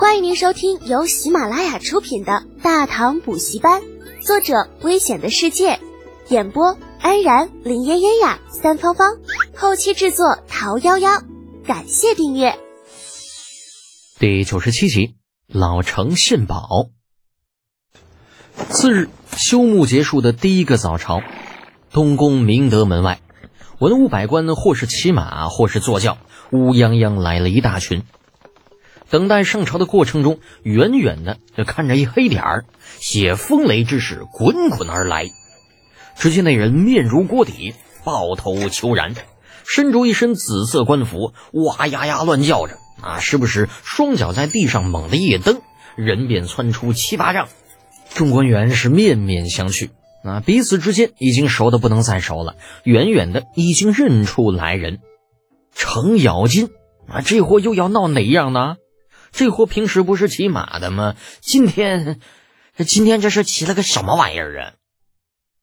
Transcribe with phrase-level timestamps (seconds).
[0.00, 3.82] 欢迎您收听由喜马拉雅出品的《大唐补习班》，
[4.26, 5.78] 作者：危险的世界，
[6.30, 9.18] 演播：安然、林嫣嫣呀、三芳芳，
[9.54, 11.22] 后期制作：桃夭夭。
[11.66, 12.58] 感谢订阅。
[14.18, 15.16] 第九十七集，
[15.46, 16.88] 老成献宝。
[18.70, 21.20] 次日，休沐结束的第一个早朝，
[21.92, 23.20] 东宫明德门外，
[23.78, 26.16] 文武百官或是骑马，或是坐轿，
[26.52, 28.02] 乌泱泱来了一大群。
[29.10, 32.64] 等待上朝的过程中，远远的就看着一黑点儿，
[33.00, 35.28] 携风雷之势滚滚而来。
[36.16, 39.14] 只见那人面如锅底，抱头虬髯，
[39.64, 43.18] 身着一身紫色官服，哇呀呀乱叫着啊！
[43.18, 45.60] 时不时双脚在地上猛地一蹬，
[45.96, 47.48] 人便窜出七八丈。
[48.14, 49.90] 众官员是面面相觑，
[50.22, 52.56] 啊，彼此之间已经熟的不能再熟了。
[52.84, 54.98] 远远的已经认出来人，
[55.74, 56.68] 程咬金
[57.08, 58.76] 啊，这货又要闹哪样呢？
[59.32, 61.14] 这货平时不是骑马的吗？
[61.40, 62.20] 今天，
[62.86, 64.72] 今天这是骑了个什么玩意儿啊？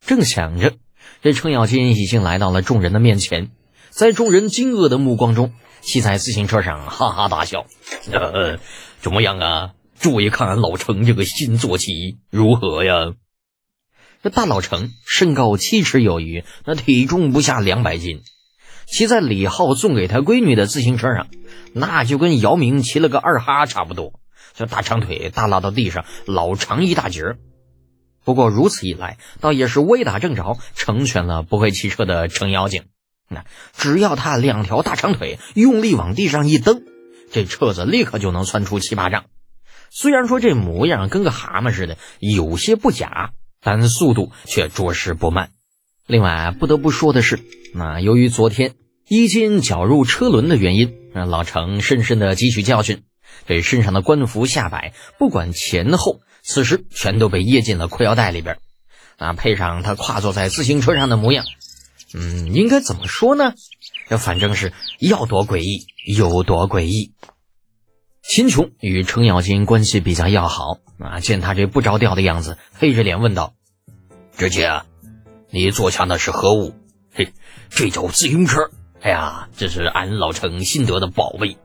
[0.00, 0.74] 正想着，
[1.22, 3.50] 这程咬金已经来到了众人的面前，
[3.90, 7.66] 在众人惊愕的目光中，骑在自行车上哈哈大笑
[8.10, 8.58] ：“呃，
[9.00, 13.12] 怎么样啊？”注意看俺老程这个新坐骑如何呀？
[14.24, 18.22] 这大老程身高七尺有余，那体重不下两百斤，
[18.86, 21.28] 骑在李浩送给他闺女的自行车上，
[21.72, 24.20] 那就跟姚明骑了个二哈差不多。
[24.54, 27.38] 这大长腿耷拉到地上，老长一大截儿。
[28.24, 32.84] 不过如此一来，倒也是歪打正着，成全了不会骑车的程妖精。
[33.28, 36.82] 那只要他两条大长腿用力往地上一蹬，
[37.32, 39.24] 这车子立刻就能窜出七八丈。
[39.90, 45.50] 虽然说这模样跟个蛤蟆似的，有些不假，但速度却着实不慢。
[46.06, 47.40] 另外不得不说的是，
[47.74, 48.74] 那由于昨天
[49.08, 53.02] 衣襟绞入车轮的原因，让老程深深的汲取教训，
[53.46, 58.58] 这身上的官服下摆，不管前后，此时全都被掖进了裤腰带里边。
[59.18, 61.44] 啊，配上他跨坐在自行车上的模样，
[62.14, 63.54] 嗯，应该怎么说呢？
[64.08, 67.12] 这反正是要多诡异有多诡异。
[68.22, 73.54] 秦琼与程咬金关系比较要好啊，见他这不着调的样子，黑着脸问道
[74.36, 74.82] ：“知姐，
[75.52, 76.74] 你坐下的是何物
[77.14, 77.32] ？”“嘿，
[77.70, 78.70] 这叫自行车。
[79.02, 81.56] 哎呀，这是俺老程新得的宝贝。”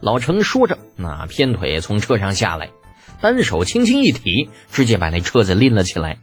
[0.00, 2.70] 老程说着，那偏腿从车上下来，
[3.20, 6.18] 单手轻轻一提，直接把那车子拎了起来，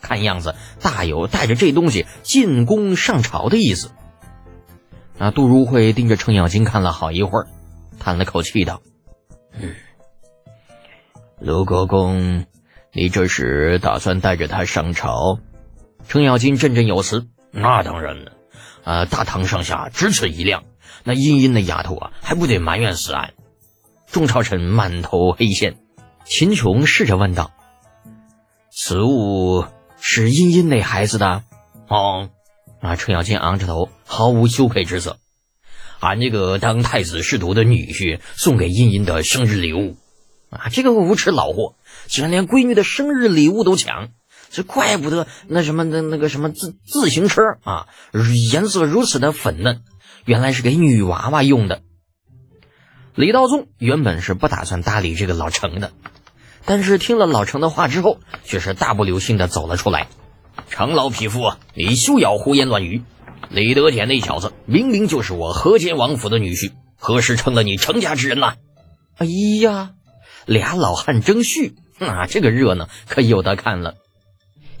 [0.00, 3.90] 看样子大有带着这东西进宫上朝的意思。
[5.18, 7.46] 那杜如晦盯着程咬金看了好一会儿。
[7.98, 8.82] 叹了口气道
[9.58, 9.74] ：“嗯，
[11.40, 12.44] 卢国公，
[12.92, 15.40] 你这是打算带着他上朝？”
[16.08, 18.32] 程咬金振振有词：“那当然了，
[18.84, 20.64] 啊，大唐上下只此一辆，
[21.04, 23.34] 那茵茵那丫头啊，还不得埋怨死俺？”
[24.10, 25.76] 众朝臣满头黑线，
[26.24, 27.50] 秦琼试着问道
[28.70, 29.64] ：“此物
[30.00, 31.42] 是茵茵那孩子的？”
[31.88, 32.30] 哦，
[32.80, 35.18] 啊，程咬金昂着头，毫无羞愧之色。
[35.98, 39.96] 俺这个当太子侍读的女婿送给茵茵的生日礼物，
[40.50, 41.74] 啊，这个无耻老货
[42.06, 44.10] 竟然连闺女的生日礼物都抢，
[44.50, 47.88] 这怪不得那什么那那个什么自自行车啊，
[48.50, 49.82] 颜色如此的粉嫩，
[50.24, 51.82] 原来是给女娃娃用的。
[53.14, 55.92] 李道宗原本是不打算搭理这个老程的，
[56.64, 60.08] 但是听了老程的话之后，却是大步流星的走了出来。
[60.70, 63.02] 程老匹夫啊，你休要胡言乱语。
[63.48, 68.56] 李德俭那小子明明就是我河间王府的女婿，何时成了你程家之人了？
[69.16, 69.26] 哎
[69.60, 69.92] 呀，
[70.46, 73.94] 俩老汉争婿，那这个热闹可有得看了。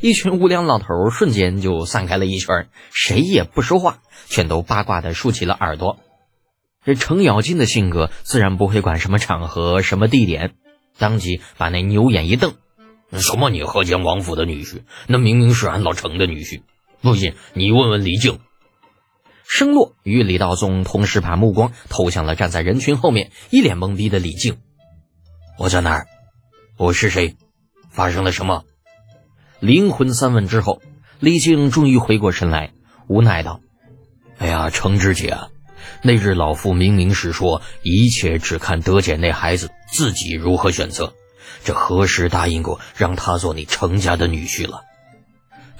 [0.06, 5.98] 一群无良老头瞬间就散开了一圈，谁也不说话，全都八卦的竖起了耳朵。
[6.84, 10.54] 这程咬金的性格自然不会管什么场合、什么地点，
[10.96, 12.54] 当即把那牛眼一瞪
[13.18, 14.82] ：“什么你河间王府的女婿？
[15.08, 16.62] 那明明是俺老程的女婿！
[17.02, 18.38] 不信你问问李靖。”
[19.44, 24.58] 声落，与李道宗同时把目光投向了站在人群后面、一脸懵逼的李靖。
[25.58, 26.06] 我在哪儿？
[26.78, 27.34] 我是谁？
[27.90, 28.62] 发生了什么？
[29.66, 30.80] 灵魂三问之后，
[31.18, 32.70] 李靖终于回过神来，
[33.08, 33.58] 无奈道
[34.38, 35.36] ：“哎呀，程知姐，
[36.02, 41.14] 那日老夫明明是说一切只看德简那孩子自己如何选择，
[41.64, 44.82] 这何时答应过让他做你程家的女婿了？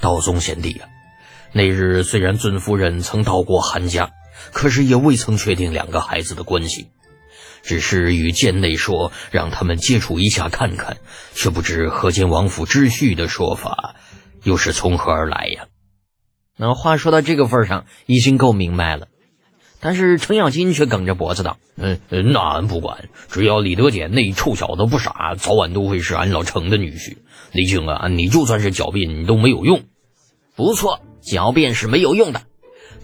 [0.01, 0.87] 道宗贤弟呀！”
[1.55, 4.11] 那日虽然尊夫人曾到过韩家，
[4.51, 6.89] 可是也未曾确定两个孩子的关系，
[7.67, 10.99] 只是与贱内说让他们接触一下看看，
[11.35, 13.97] 却不知河间王府知序的说法
[14.45, 15.67] 又是从何而来呀？
[16.57, 19.09] 那话说到这个份上，已经够明白了，
[19.81, 27.19] 但是程咬金却梗着脖子道：“嗯，那俺不管，只要李德俭那臭小子不傻，早晚都会是俺老程的女婿。
[27.53, 29.83] 李靖啊，你就算是狡辩都没有用。
[30.55, 32.43] 不错，狡辩是没有用的。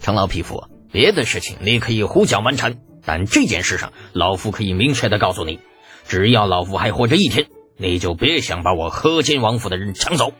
[0.01, 0.63] 程老匹夫，
[0.93, 5.59] 别的事情你可以胡搅蛮缠，但这件事上，老夫可以明确的告诉你，
[6.07, 10.31] 只要老夫还活着一天，你就别想把我河间王府的人抢走。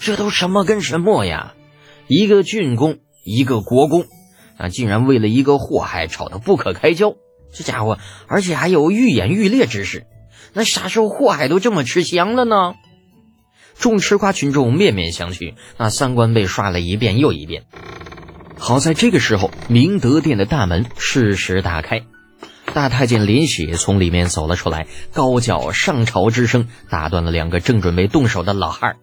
[0.00, 1.54] 这都什么跟什么呀？
[2.08, 4.06] 一个郡公，一个国公。”
[4.58, 4.70] 啊！
[4.70, 7.14] 竟然为了一个祸害吵得不可开交，
[7.52, 10.06] 这家伙而且还有愈演愈烈之势，
[10.54, 12.74] 那啥时候祸害都这么吃香了呢？
[13.78, 17.64] 众吃瓜群众面面相觑，那三观被刷了一遍又一遍。
[18.58, 22.04] 好在这个时候，明德殿的大门适时打开，
[22.74, 28.96] 大太监林喜从里面走了出来，高叫上朝之声，打断了两个正准备动手的老汉儿。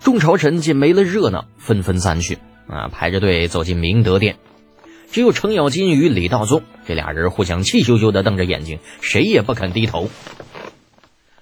[0.00, 2.38] 众朝臣见没了热闹，纷纷散去。
[2.68, 4.36] 啊，排着队走进明德殿，
[5.10, 10.10] 只有程咬金与李道宗这俩人互相气咻咻的瞪着眼睛，谁也不肯低头。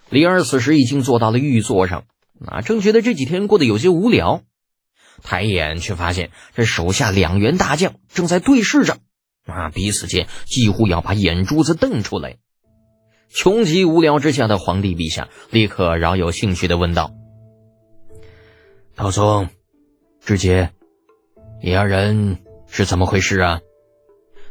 [0.08, 2.04] 李二此时已经坐到了御座上，
[2.46, 4.43] 啊，正觉得这几天过得有些无聊，
[5.22, 8.98] 抬眼却发现这手下两员大将正在对视着，
[9.46, 12.36] 啊，彼此间几乎要把眼珠子瞪出来。
[13.28, 17.10] 穷极无聊之下的皇帝陛下立刻饶有兴趣的问道
[18.94, 19.48] ：“道宗，
[20.24, 20.70] 直接。”
[21.62, 22.38] 你二人
[22.69, 23.60] 是怎么回事啊？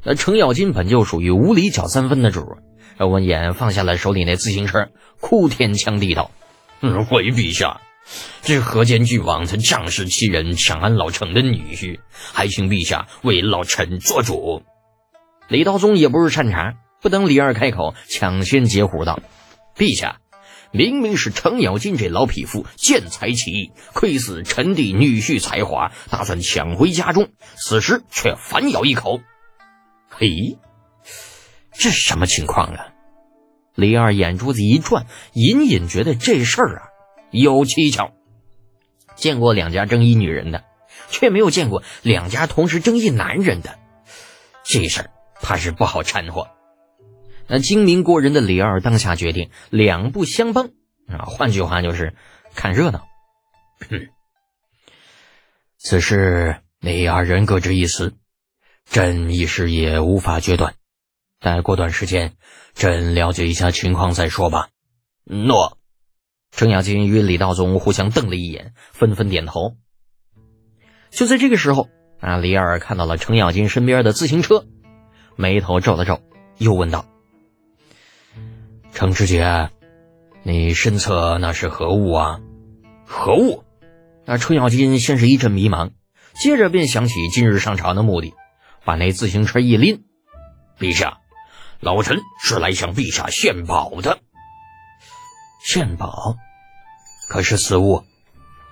[0.04, 2.58] 那程咬金本就属于无理搅三分的主，
[3.00, 4.90] 闻言放下了手里那自行车，
[5.20, 6.32] 哭天抢地道
[6.82, 7.82] ：“回陛下，
[8.42, 12.00] 这河间郡王他仗势欺人，抢俺老程的女婿，
[12.34, 14.64] 还请陛下为老臣做主。”
[15.48, 19.20] 李道宗也不是善茬，不等李二开口，抢先截胡道
[19.78, 20.20] ：“陛下。”
[20.72, 29.22] 明明是程咬金这老匹夫见财起意，窥视臣弟女婿才华，打算抢回家中，此时却反咬一口。
[30.10, 30.58] 嘿，
[31.72, 32.88] 这什么情况啊？
[33.74, 36.82] 李二眼珠子一转，隐隐觉得这事儿啊
[37.32, 38.14] 有蹊跷。
[39.16, 40.66] 见过两家争一女人的，
[41.10, 43.80] 却没有见过两家同时争一男人的，
[44.66, 45.12] 这事儿
[45.42, 46.50] 怕是不好掺和。
[47.48, 50.72] 那精明过人的李二当下决定两不相帮
[51.08, 52.14] 啊，换句话就是
[52.56, 53.08] 看热闹。
[55.78, 58.16] 此事李二人各执一词，
[58.90, 60.74] 朕一时也无法决断。
[61.40, 62.34] 待过段时间，
[62.74, 64.70] 朕了解一下情况再说吧。
[65.24, 65.78] 诺。
[66.56, 69.76] 程咬金与李道宗互相瞪了一眼，纷纷点头。
[71.12, 71.90] 就在这个时候
[72.22, 74.66] 啊，李二看到了程咬金身边的自行车，
[75.36, 76.22] 眉头皱了皱，
[76.58, 77.06] 又问道。
[78.94, 79.70] 程知节，
[80.44, 82.40] 你身侧那是何物啊？
[83.06, 83.66] 何物？
[84.24, 85.92] 那程咬金先是一阵迷茫，
[86.42, 88.34] 接着便想起今日上朝的目的，
[88.86, 90.06] 把那自行车一拎
[90.80, 91.18] ：“陛下，
[91.82, 94.20] 老臣是来向陛下献宝的。”
[95.66, 96.38] 献宝？
[97.28, 98.04] 可是此物？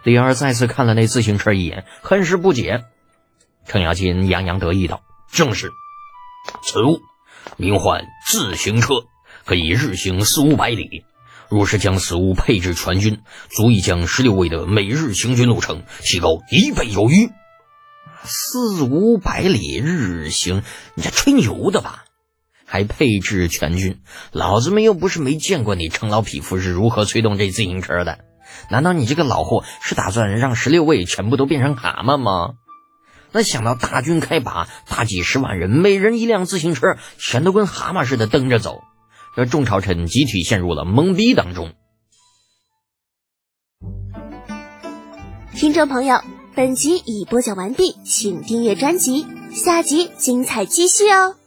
[0.03, 2.83] 李二再次看了那自行车一眼，很是不解。
[3.65, 5.01] 程咬金洋洋得意道
[5.31, 5.71] ：“正是，
[6.63, 6.99] 此物
[7.57, 9.05] 名唤自行车。”
[9.45, 11.03] 可以日行四五百里，
[11.49, 13.19] 若是将此物配置全军，
[13.49, 17.29] 足以将十六卫的每日行军路程提高一倍有余。
[18.23, 20.63] 四五百里日行，
[20.95, 22.05] 你这吹牛的吧？
[22.65, 24.01] 还配置全军？
[24.31, 28.19] 老子们又不是没见过你程老匹夫是如何催动这自行车的。
[28.69, 32.53] 难道你这个老货是打算让十六位全部都变成蛤蟆吗？
[33.31, 38.81] 那想到大军开拔，大几十万人，每人一辆自行车，全都跟蛤蟆似的蹬着走。
[39.35, 41.73] 让众朝臣集体陷入了懵逼当中。
[45.55, 46.21] 听众朋友，
[46.55, 51.42] 本集已播讲完毕，请订阅专辑，下集精彩继续哦。